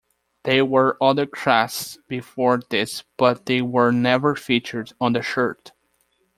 [0.45, 5.73] There were other crests before this but they were never featured on the shirt.